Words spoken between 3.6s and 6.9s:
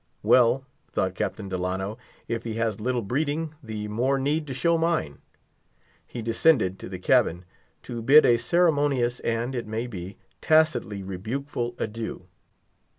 the more need to show mine. He descended to